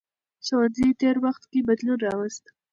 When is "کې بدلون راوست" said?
1.51-2.43